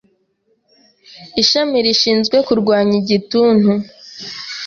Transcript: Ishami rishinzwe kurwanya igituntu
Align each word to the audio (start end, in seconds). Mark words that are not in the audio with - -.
Ishami 1.41 1.77
rishinzwe 1.85 2.37
kurwanya 2.47 2.93
igituntu 3.01 3.71